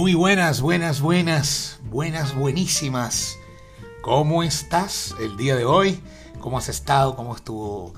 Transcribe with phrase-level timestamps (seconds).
[0.00, 3.36] Muy buenas, buenas, buenas, buenas, buenísimas.
[4.00, 6.00] ¿Cómo estás el día de hoy?
[6.38, 7.16] ¿Cómo has estado?
[7.16, 7.94] ¿Cómo estuvo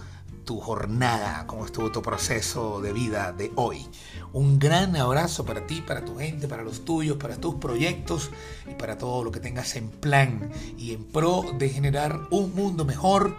[0.46, 1.46] tu jornada?
[1.46, 3.86] ¿Cómo estuvo tu proceso de vida de hoy?
[4.32, 8.30] Un gran abrazo para ti, para tu gente, para los tuyos, para tus proyectos
[8.66, 12.86] y para todo lo que tengas en plan y en pro de generar un mundo
[12.86, 13.36] mejor.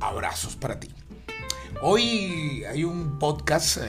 [0.00, 0.88] Abrazos para ti.
[1.80, 3.88] Hoy hay un podcast, eh,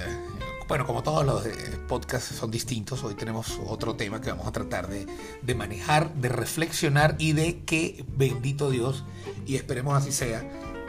[0.67, 4.51] bueno, como todos los eh, podcasts son distintos, hoy tenemos otro tema que vamos a
[4.51, 9.03] tratar de, manejar, de reflexionar y de que, bendito Dios,
[9.45, 10.43] y esperemos así sea,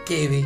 [0.06, 0.44] quede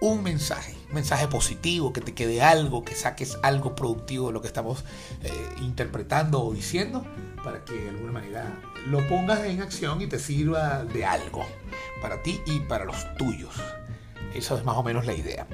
[0.00, 4.40] un mensaje, un mensaje positivo, que te quede algo, que saques algo productivo de lo
[4.40, 4.84] que estamos
[5.22, 7.04] eh, interpretando o diciendo,
[7.42, 11.44] para que de alguna manera lo pongas en acción y te sirva de algo
[12.00, 13.54] para ti y para los tuyos.
[14.34, 15.46] Eso es más o menos la idea.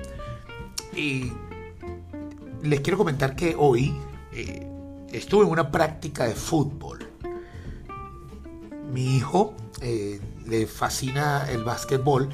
[0.95, 1.33] Y
[2.65, 3.95] les quiero comentar que hoy
[4.33, 4.67] eh,
[5.13, 7.11] estuve en una práctica de fútbol.
[8.93, 12.31] Mi hijo eh, le fascina el básquetbol,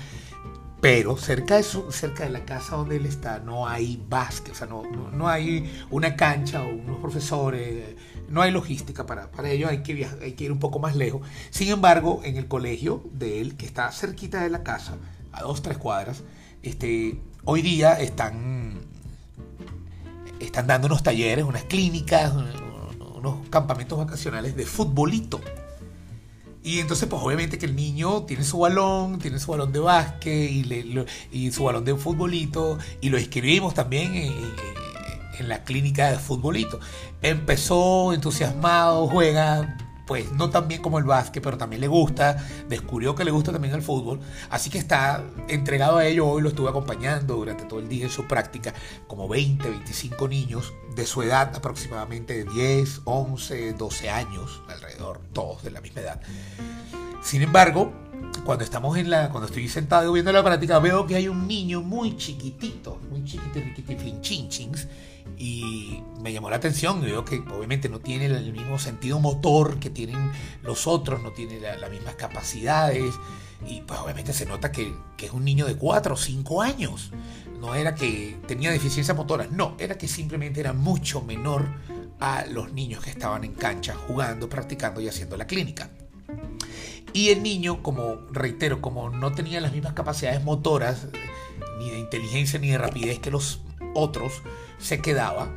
[0.81, 4.57] pero cerca de, su, cerca de la casa donde él está no hay básquet, o
[4.57, 7.97] sea, no, no, no hay una cancha o unos profesores,
[8.29, 10.97] no hay logística para, para ello, hay que, viajar, hay que ir un poco más
[10.97, 11.23] lejos.
[11.51, 14.97] Sin embargo, en el colegio de él, que está cerquita de la casa,
[15.33, 16.23] a dos, tres cuadras,
[16.63, 18.81] este, hoy día están,
[20.41, 22.33] están dando unos talleres, unas clínicas,
[23.15, 25.41] unos campamentos vacacionales de futbolito.
[26.63, 30.51] Y entonces, pues obviamente que el niño tiene su balón, tiene su balón de básquet
[31.31, 34.35] y, su balón de futbolito, y lo inscribimos también en,
[35.39, 36.79] en, la clínica de futbolito.
[37.23, 39.79] Empezó entusiasmado, juega,
[40.11, 42.37] pues no tan bien como el básquet, pero también le gusta,
[42.69, 44.19] descubrió que le gusta también el fútbol,
[44.51, 48.11] así que está entregado a ello, hoy lo estuve acompañando durante todo el día en
[48.11, 48.75] su práctica,
[49.07, 55.63] como 20, 25 niños de su edad aproximadamente de 10, 11, 12 años, alrededor, todos
[55.63, 56.21] de la misma edad.
[57.23, 57.93] Sin embargo,
[58.45, 61.83] cuando estamos en la, cuando estoy sentado viendo la práctica, veo que hay un niño
[61.83, 64.03] muy chiquitito, muy chiquitito, chiquitito,
[65.41, 67.01] y me llamó la atención.
[67.01, 70.31] Veo que obviamente no tiene el mismo sentido motor que tienen
[70.63, 73.15] los otros, no tiene las la mismas capacidades.
[73.67, 77.11] Y pues obviamente se nota que, que, es un niño de 4 o 5 años.
[77.59, 81.67] No era que tenía deficiencia motora, no, era que simplemente era mucho menor
[82.21, 85.89] a los niños que estaban en cancha jugando, practicando y haciendo la clínica.
[87.15, 91.07] Y el niño, como reitero, como no tenía las mismas capacidades motoras,
[91.79, 93.63] ni de inteligencia ni de rapidez que los
[93.95, 94.43] otros,
[94.79, 95.49] se quedaba,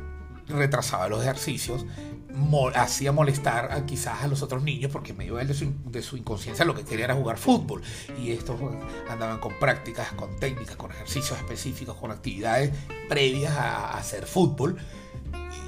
[0.48, 1.86] retrasaba los ejercicios,
[2.34, 6.02] mo hacía molestar a, quizás a los otros niños porque en medio de su, de
[6.02, 7.82] su, inconsciencia lo que quería era jugar fútbol.
[8.20, 8.60] Y estos
[9.08, 12.72] andaban con prácticas, con técnicas, con ejercicios específicos, con actividades
[13.08, 14.76] previas a, hacer fútbol.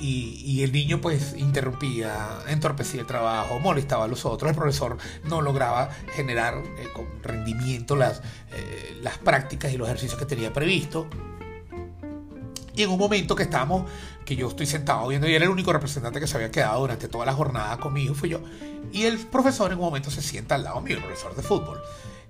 [0.01, 4.99] Y, y, el niño pues interrumpía, entorpecía el trabajo, molestaba a los otros, el profesor
[5.25, 8.21] no lograba generar eh, con rendimiento las,
[8.53, 11.09] eh, las prácticas y los ejercicios que tenía previsto.
[12.77, 13.91] Y en un momento que estábamos,
[14.27, 17.09] que yo estoy sentado viendo, y era el único representante que se había quedado durante
[17.09, 18.41] toda la jornada conmigo, fui yo.
[18.93, 21.81] Y el profesor en un momento se sienta al lado mío, el profesor de fútbol.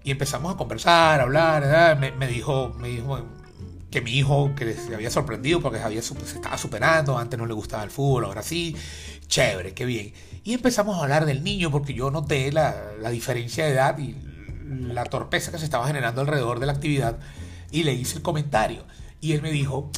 [0.04, 3.18] Y empezamos a conversar, a hablar, me, me, dijo, me dijo
[3.90, 7.54] que mi hijo, que se había sorprendido porque había, se estaba superando, antes no le
[7.54, 8.76] gustaba el fútbol, ahora sí,
[9.26, 10.12] chévere, qué bien.
[10.44, 14.14] Y empezamos a hablar del niño porque yo noté la, la diferencia de edad y
[14.64, 17.18] la torpeza que se estaba generando alrededor de la actividad
[17.72, 18.84] y le hice el comentario.
[19.20, 19.90] Y él me dijo,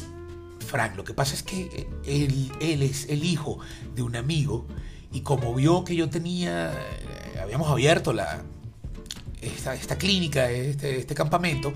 [0.69, 3.59] Frank, lo que pasa es que él, es el hijo
[3.95, 4.67] de un amigo
[5.11, 8.43] y como vio que yo tenía, eh, habíamos abierto la,
[9.41, 11.73] esta, esta clínica, este, este campamento,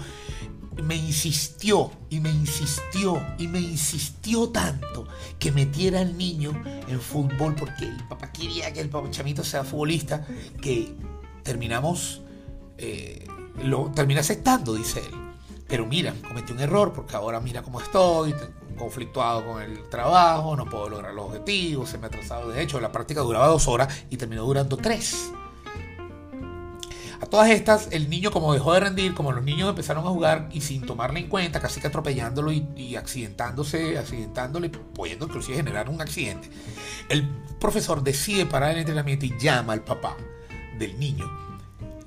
[0.84, 5.08] me insistió y me insistió y me insistió tanto
[5.38, 6.52] que metiera al niño
[6.86, 10.26] en fútbol porque el papá quería que el chamito sea futbolista
[10.60, 10.94] que
[11.42, 12.20] terminamos,
[12.76, 13.26] eh,
[13.64, 15.22] lo terminé aceptando, dice él.
[15.66, 18.34] Pero mira, cometí un error porque ahora mira cómo estoy,
[18.74, 22.48] conflictuado con el trabajo, no puedo lograr los objetivos, se me ha atrasado.
[22.48, 25.32] De hecho, la práctica duraba dos horas y terminó durando tres.
[27.20, 30.48] A todas estas, el niño como dejó de rendir, como los niños empezaron a jugar
[30.52, 35.88] y sin tomarle en cuenta, casi que atropellándolo y, y accidentándose, accidentándole, pudiendo inclusive generar
[35.88, 36.50] un accidente,
[37.08, 37.28] el
[37.60, 40.16] profesor decide parar el entrenamiento y llama al papá
[40.78, 41.51] del niño.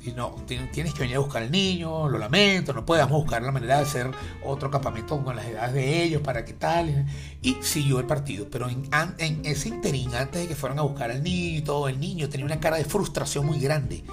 [0.06, 3.52] Y no, tienes que venir a buscar al niño, lo lamento, no podemos buscar la
[3.52, 4.12] manera de hacer
[4.44, 7.08] otro campamento con las edades de ellos para que tal.
[7.42, 8.48] Y siguió el partido.
[8.52, 8.88] Pero en,
[9.18, 12.30] en ese interín, antes de que fueran a buscar al niño y todo, el niño
[12.30, 14.04] tenía una cara de frustración muy grande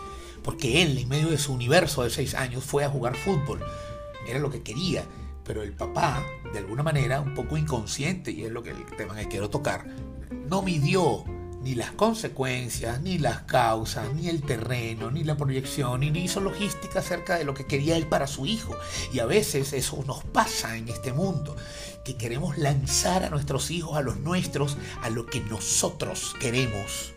[0.42, 3.60] porque él, en medio de su universo de seis años, fue a jugar fútbol.
[4.26, 5.04] Era lo que quería.
[5.44, 9.16] Pero el papá, de alguna manera, un poco inconsciente, y es lo que el tema
[9.16, 9.86] que quiero tocar,
[10.48, 11.24] no midió
[11.62, 16.98] ni las consecuencias, ni las causas, ni el terreno, ni la proyección, ni hizo logística
[16.98, 18.76] acerca de lo que quería él para su hijo.
[19.12, 21.56] Y a veces eso nos pasa en este mundo,
[22.04, 27.12] que queremos lanzar a nuestros hijos, a los nuestros, a lo que nosotros queremos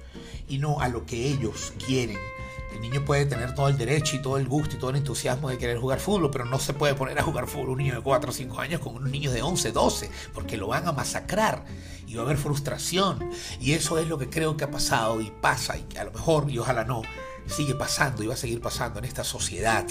[0.47, 2.34] y no a lo que ellos quieren.
[2.75, 5.49] El niño puede tener todo el derecho y todo el gusto y todo el entusiasmo
[5.49, 8.01] de querer jugar fútbol, pero no se puede poner a jugar fútbol un niño de
[8.01, 11.63] 4 o 5 años con unos niños de 11, 12, porque lo van a masacrar
[12.05, 13.29] y va a haber frustración.
[13.61, 16.51] Y eso es lo que creo que ha pasado y pasa y a lo mejor,
[16.51, 17.01] y ojalá no,
[17.47, 19.87] sigue pasando y va a seguir pasando en esta sociedad,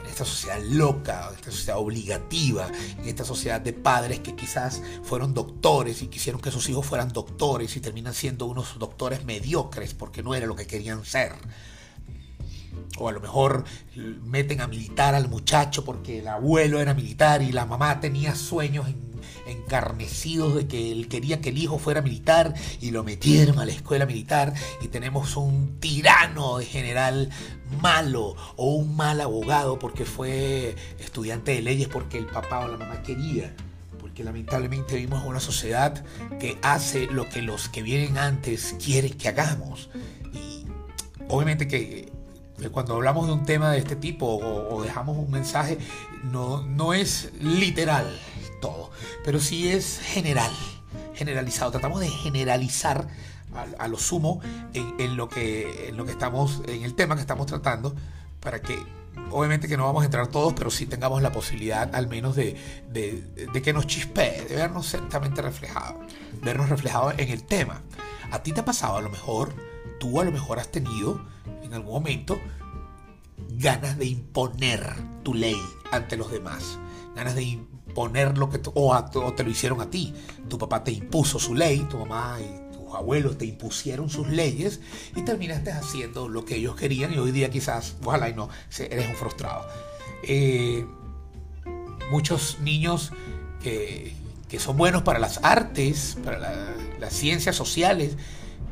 [0.00, 4.80] en esta sociedad loca, en esta sociedad obligativa, en esta sociedad de padres que quizás
[5.02, 9.94] fueron doctores y quisieron que sus hijos fueran doctores y terminan siendo unos doctores mediocres
[9.94, 11.32] porque no era lo que querían ser
[12.98, 13.64] o a lo mejor
[14.24, 18.86] meten a militar al muchacho porque el abuelo era militar y la mamá tenía sueños
[19.46, 23.72] encarnecidos de que él quería que el hijo fuera militar y lo metieron a la
[23.72, 27.30] escuela militar y tenemos un tirano de general
[27.80, 32.76] malo o un mal abogado porque fue estudiante de leyes porque el papá o la
[32.76, 33.54] mamá quería.
[34.00, 36.04] Porque lamentablemente vivimos una sociedad
[36.40, 39.90] que hace lo que los que vienen antes quieren que hagamos.
[40.32, 40.66] Y
[41.28, 42.09] obviamente que
[42.68, 45.78] cuando hablamos de un tema de este tipo o, dejamos un mensaje,
[46.24, 48.06] no, no es literal
[48.60, 48.90] todo,
[49.24, 50.50] pero sí es general,
[51.14, 51.70] generalizado.
[51.70, 53.08] Tratamos de generalizar
[53.78, 54.40] a, lo sumo
[54.74, 57.94] en, lo que, en lo que estamos, en el tema que estamos tratando,
[58.40, 58.78] para que
[59.30, 62.56] obviamente que no vamos a entrar todos, pero sí tengamos la posibilidad al menos de,
[62.90, 65.96] de, que nos chispee, de vernos ciertamente reflejados,
[66.42, 67.82] vernos reflejados en el tema.
[68.30, 69.54] ¿A ti te ha pasado a lo mejor?
[69.98, 71.20] Tú a lo mejor has tenido
[71.70, 72.40] en algún momento
[73.52, 75.56] ganas de imponer tu ley
[75.92, 76.78] ante los demás,
[77.14, 80.12] ganas de imponer lo que o, te lo hicieron a ti.
[80.48, 84.80] Tu papá te impuso su ley, tu mamá y tus abuelos te impusieron sus leyes
[85.14, 89.08] y terminaste haciendo lo que ellos querían y hoy día quizás, ojalá y no, eres
[89.08, 89.64] un frustrado.
[90.24, 90.84] Eh,
[92.10, 93.12] muchos niños
[93.62, 94.16] que,
[94.58, 98.16] son buenos para las artes, para las ciencias sociales,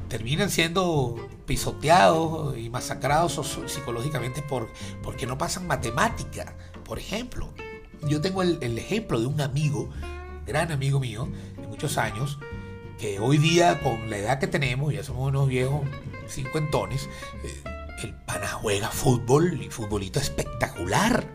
[0.09, 4.69] terminan siendo pisoteados y masacrados psicológicamente por,
[5.03, 7.53] porque no pasan matemática, por ejemplo.
[8.09, 9.91] Yo tengo el, ejemplo de un amigo,
[10.47, 11.29] gran amigo mío,
[11.61, 12.39] de muchos años,
[12.99, 15.83] que hoy día, con la edad que tenemos, ya somos unos viejos
[16.29, 17.09] cincuentones,
[17.45, 17.65] eh,
[18.03, 21.27] el pana juega fútbol y futbolito espectacular,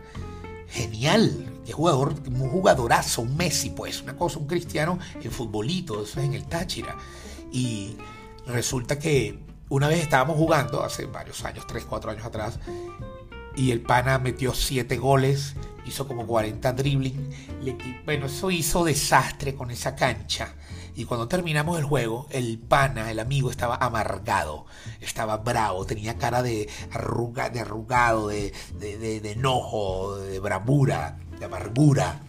[0.68, 6.20] genial, que jugador, un jugadorazo, un Messi, pues, una cosa, un cristiano en futbolito, eso
[6.20, 6.96] es en el Táchira.
[7.52, 7.96] Y
[8.46, 9.38] Resulta que
[9.68, 12.58] una vez estábamos jugando, hace varios años, 3, 4 años atrás,
[13.56, 15.54] y el pana metió 7 goles,
[15.86, 17.30] hizo como 40 dribbling.
[18.04, 20.54] bueno, eso hizo desastre con esa cancha.
[20.96, 24.66] Y cuando terminamos el juego, el pana, el amigo, estaba amargado,
[25.00, 31.46] estaba bravo, tenía cara de, arruga, de arrugado, de, de, de enojo, de bravura, de
[31.46, 32.20] amargura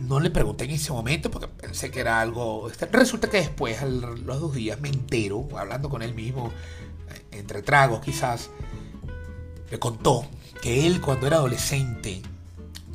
[0.00, 2.68] no le pregunté en ese momento porque pensé que era algo...
[2.70, 6.52] Este, resulta que después, a los dos días, me entero, hablando con él mismo,
[7.10, 8.50] eh, entre tragos quizás,
[9.70, 10.26] me contó
[10.62, 12.22] que él cuando era adolescente,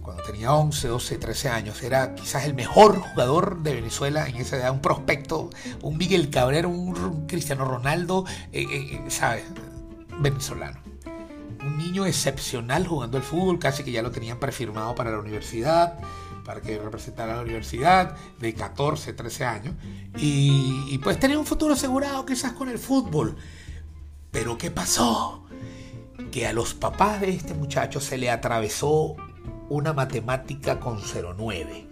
[0.02, 4.58] cuando tenía 11, 12, 13 años, era quizás el mejor jugador de Venezuela en esa
[4.58, 5.50] edad, un prospecto,
[5.82, 9.44] un Miguel Cabrera, un Cristiano Ronaldo, eh, eh, ¿sabes?
[10.20, 10.83] Venezolano.
[11.66, 15.98] Un niño excepcional jugando al fútbol, casi que ya lo tenían prefirmado para la universidad
[16.44, 19.76] para que representara a la universidad de 14, 13 años
[20.18, 23.36] y, pues tenía un futuro asegurado quizás con el fútbol.
[24.32, 25.46] Pero ¿qué pasó?
[26.32, 29.16] Que a los papás de este muchacho se le atravesó
[29.70, 31.88] una matemática con 09.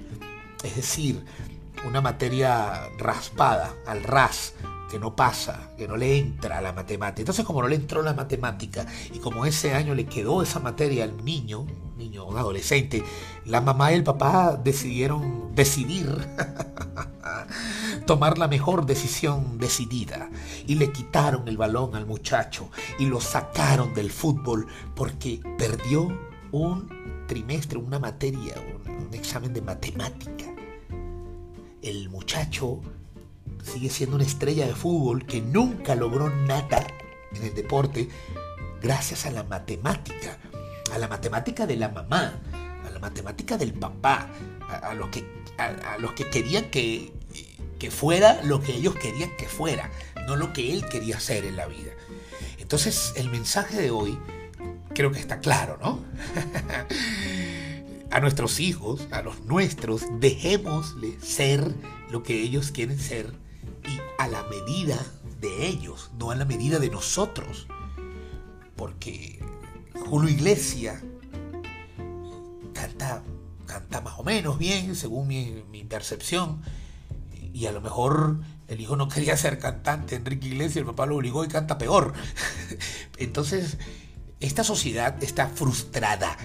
[0.63, 1.23] Es decir,
[1.85, 4.53] una materia raspada, al ras,
[4.91, 7.21] que no pasa, que no le entra a la matemática.
[7.21, 11.05] Entonces, como no le entró la matemática y como ese año le quedó esa materia
[11.05, 13.01] al niño, un niño, un adolescente,
[13.45, 16.13] la mamá y el papá decidieron decidir
[18.05, 20.29] tomar la mejor decisión decidida
[20.67, 22.69] y le quitaron el balón al muchacho
[22.99, 26.09] y lo sacaron del fútbol porque perdió
[26.51, 28.55] un trimestre, una materia,
[28.85, 30.45] un, un examen de matemática.
[31.81, 32.81] El muchacho
[33.63, 36.85] sigue siendo una estrella de fútbol que nunca logró nada
[37.33, 38.09] en el deporte
[38.81, 40.37] gracias a la matemática,
[40.93, 42.39] a la matemática de la mamá,
[42.85, 44.29] a la matemática del papá,
[44.67, 45.25] a, los, que,
[45.57, 47.13] a, los que querían que,
[47.79, 49.91] que fuera lo que ellos querían que fuera,
[50.27, 51.91] no lo que él quería hacer en la vida.
[52.57, 54.17] Entonces el mensaje de hoy
[54.93, 56.03] creo que está claro, ¿no?
[58.11, 61.73] a nuestros hijos, a los nuestros, dejémosle ser
[62.09, 63.33] lo que ellos quieren ser
[64.21, 65.03] a la medida
[65.39, 67.65] de ellos, no a la medida de nosotros.
[68.75, 69.39] Porque
[70.05, 71.01] Julio Iglesia
[72.71, 73.23] canta,
[73.65, 76.61] canta más o menos bien, según mi, mi percepción,
[77.51, 81.15] y a lo mejor el hijo no quería ser cantante, Enrique Iglesias, el papá lo
[81.15, 82.13] obligó y canta peor.
[83.17, 83.79] Entonces,
[84.39, 86.37] esta sociedad está frustrada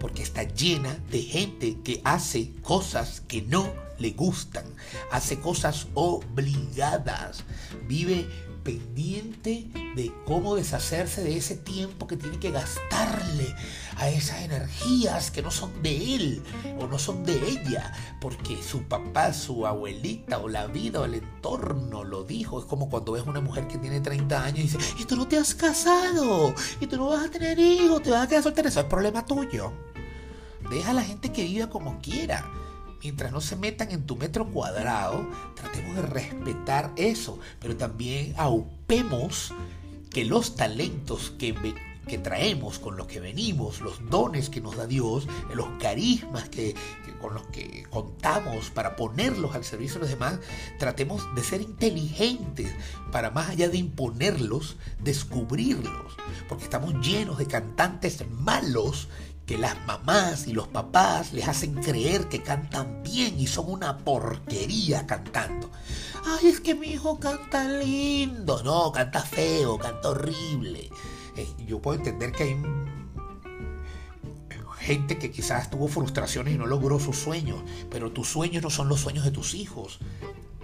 [0.00, 4.64] porque está llena de gente que hace cosas que no le gustan,
[5.10, 7.44] hace cosas obligadas,
[7.86, 8.28] vive
[8.68, 13.54] pendiente de cómo deshacerse de ese tiempo que tiene que gastarle
[13.96, 16.42] a esas energías que no son de él
[16.78, 21.14] o no son de ella, porque su papá, su abuelita o la vida o el
[21.14, 22.58] entorno lo dijo.
[22.58, 25.26] Es como cuando ves una mujer que tiene 30 años y dice, y tú no
[25.26, 28.68] te has casado, y tú no vas a tener hijos, te vas a quedar soltera,
[28.68, 29.72] eso es problema tuyo.
[30.70, 32.44] Deja a la gente que viva como quiera
[33.02, 39.52] mientras no se metan en tu metro cuadrado, tratemos de respetar eso, pero también aupemos
[40.10, 41.54] que los talentos que,
[42.08, 46.74] que traemos, con los que venimos, los dones que nos da Dios, los carismas que,
[47.20, 50.40] con los que contamos para ponerlos al servicio de los demás,
[50.78, 52.74] tratemos de ser inteligentes
[53.12, 56.16] para más allá de imponerlos, descubrirlos,
[56.48, 59.08] porque estamos llenos de cantantes malos
[59.48, 63.96] que las mamás y los papás les hacen creer que cantan bien y son una
[63.96, 65.70] porquería cantando.
[66.26, 68.62] Ay, es que mi hijo canta lindo.
[68.62, 70.90] No, canta feo, canta horrible.
[71.34, 72.56] Eh, yo puedo entender que hay
[74.80, 78.88] gente que quizás tuvo frustraciones y no logró sus sueños, pero tus sueños no son
[78.88, 79.98] los sueños de tus hijos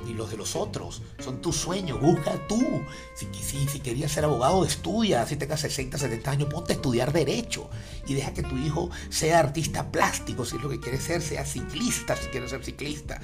[0.09, 1.03] y los de los otros.
[1.19, 2.83] Son tus sueños, busca tú.
[3.15, 5.27] Si, si, si querías ser abogado, estudia.
[5.27, 7.69] Si tengas 60, 70 años, ponte a estudiar derecho.
[8.07, 11.45] Y deja que tu hijo sea artista plástico, si es lo que quiere ser, sea
[11.45, 13.21] ciclista, si quiere ser ciclista.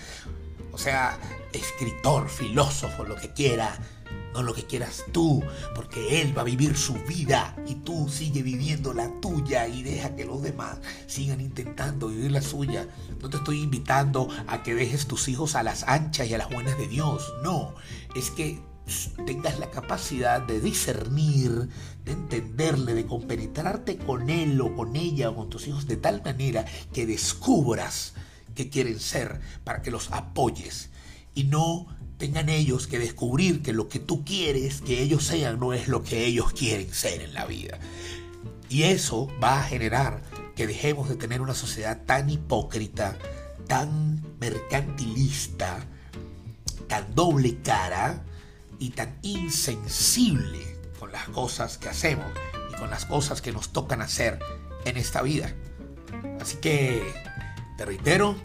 [0.72, 1.18] O sea,
[1.52, 3.78] escritor, filósofo, lo que quiera
[4.32, 5.42] no lo que quieras tú,
[5.74, 10.14] porque Él va a vivir su vida y tú sigue viviendo la tuya y deja
[10.14, 12.88] que los demás sigan intentando vivir la suya.
[13.20, 16.50] No te estoy invitando a que dejes tus hijos a las anchas y a las
[16.50, 17.74] buenas de Dios, no,
[18.14, 18.60] es que
[19.26, 21.68] tengas la capacidad de discernir,
[22.04, 26.22] de entenderle, de compenetrarte con él o con ella o con tus hijos de tal
[26.24, 28.14] manera que descubras
[28.54, 30.90] qué quieren ser para que los apoyes
[31.34, 31.86] y no
[32.20, 36.04] tengan ellos que descubrir que lo que tú quieres que ellos sean no es lo
[36.04, 37.78] que ellos quieren ser en la vida.
[38.68, 40.22] Y eso va a generar
[40.54, 43.16] que dejemos de tener una sociedad tan hipócrita,
[43.66, 45.78] tan mercantilista,
[46.88, 48.22] tan doble cara
[48.78, 52.30] y tan insensible con las cosas que hacemos
[52.70, 54.38] y con las cosas que nos tocan hacer
[54.84, 55.54] en esta vida.
[56.38, 57.02] Así que,
[57.78, 58.36] te reitero,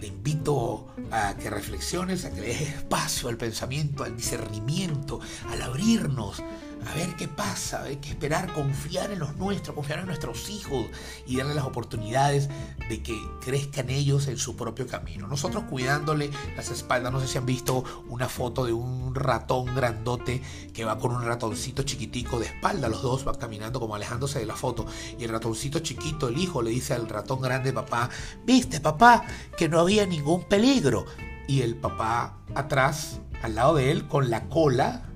[0.00, 6.42] te invito a que reflexiones, a que dejes espacio al pensamiento, al discernimiento, al abrirnos
[6.86, 10.86] a ver qué pasa, hay que esperar, confiar en los nuestros, confiar en nuestros hijos
[11.26, 12.48] y darle las oportunidades
[12.88, 15.26] de que crezcan ellos en su propio camino.
[15.26, 20.42] Nosotros cuidándole las espaldas, no sé si han visto una foto de un ratón grandote
[20.72, 24.46] que va con un ratoncito chiquitico de espalda, los dos van caminando como alejándose de
[24.46, 24.86] la foto
[25.18, 28.10] y el ratoncito chiquito, el hijo, le dice al ratón grande, papá,
[28.44, 29.24] viste papá,
[29.56, 31.04] que no había ningún peligro.
[31.46, 35.09] Y el papá atrás, al lado de él, con la cola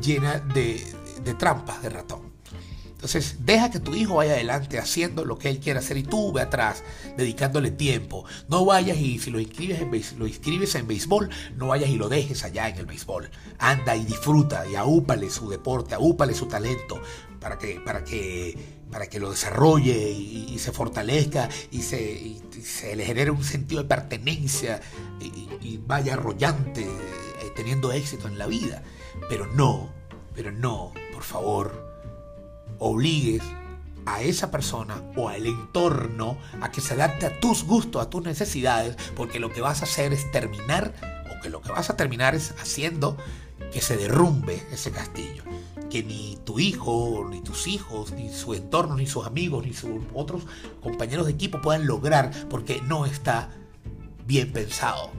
[0.00, 0.84] llena de,
[1.38, 2.32] trampas de ratón.
[3.02, 6.32] Entonces, deja que tu hijo vaya adelante haciendo lo que él quiera hacer y tú
[6.32, 6.84] ve atrás,
[7.16, 8.24] dedicándole tiempo.
[8.48, 12.08] No vayas y si lo inscribes en, lo inscribes en béisbol, no vayas y lo
[12.08, 13.28] dejes allá en el béisbol.
[13.58, 17.02] Anda y disfruta y aúpale su deporte, aúpale su talento
[17.40, 18.56] para que, para que,
[18.88, 23.88] para que lo desarrolle y, se fortalezca y se, se, le genere un sentido de
[23.88, 24.80] pertenencia
[25.20, 28.84] y, y vaya arrollante, eh, teniendo éxito en la vida.
[29.28, 29.90] Pero no,
[30.34, 31.92] pero no, por favor,
[32.78, 33.42] obligues
[34.06, 38.22] a esa persona o al entorno a que se adapte a tus gustos, a tus
[38.22, 40.94] necesidades, porque lo que vas a hacer es terminar,
[41.30, 43.16] o que lo que vas a terminar es haciendo
[43.72, 45.44] que se derrumbe ese castillo.
[45.90, 50.00] Que ni tu hijo, ni tus hijos, ni su entorno, ni sus amigos, ni sus
[50.14, 50.42] otros
[50.82, 53.50] compañeros de equipo puedan lograr, porque no está
[54.26, 55.10] bien pensado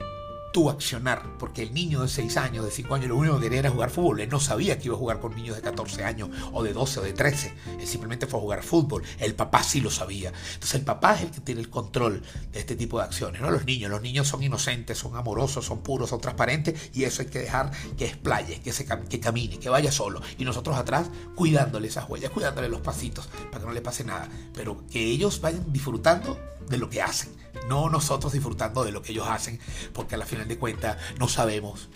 [0.54, 3.58] tú accionar, porque el niño de 6 años, de 5 años, lo único que quería
[3.58, 4.20] era jugar fútbol.
[4.20, 7.00] Él no sabía que iba a jugar con niños de 14 años, o de 12,
[7.00, 7.52] o de 13.
[7.80, 9.02] Él simplemente fue a jugar fútbol.
[9.18, 10.32] El papá sí lo sabía.
[10.54, 13.50] Entonces el papá es el que tiene el control de este tipo de acciones, no
[13.50, 13.90] los niños.
[13.90, 17.72] Los niños son inocentes, son amorosos, son puros, son transparentes, y eso hay que dejar
[17.98, 20.22] que explaye, que, se, que camine, que vaya solo.
[20.38, 24.28] Y nosotros atrás cuidándole esas huellas, cuidándole los pasitos, para que no le pase nada.
[24.54, 27.32] Pero que ellos vayan disfrutando de lo que hacen,
[27.68, 29.60] no nosotros disfrutando de lo que ellos hacen,
[29.92, 31.88] porque a la final de cuentas no sabemos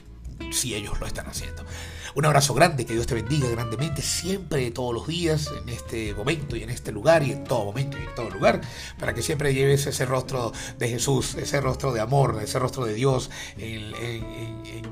[0.51, 1.65] si ellos lo están haciendo.
[2.15, 6.57] Un abrazo grande, que Dios te bendiga grandemente siempre, todos los días, en este momento
[6.57, 8.61] y en este lugar y en todo momento y en todo lugar,
[8.99, 12.95] para que siempre lleves ese rostro de Jesús, ese rostro de amor, ese rostro de
[12.95, 13.95] Dios en,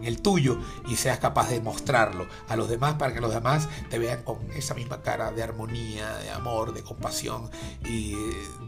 [0.05, 3.99] el tuyo y seas capaz de mostrarlo a los demás para que los demás te
[3.99, 7.51] vean con esa misma cara de armonía, de amor, de compasión
[7.85, 8.15] y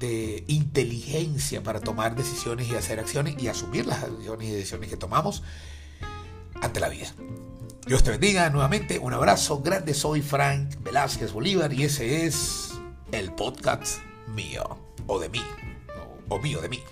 [0.00, 4.96] de inteligencia para tomar decisiones y hacer acciones y asumir las acciones y decisiones que
[4.96, 5.44] tomamos
[6.62, 7.08] ante la vida.
[7.86, 12.74] Dios te bendiga nuevamente, un abrazo grande, soy Frank Velázquez Bolívar y ese es
[13.12, 14.00] el podcast
[14.34, 15.42] mío, o de mí,
[16.28, 16.82] o, o mío de mí.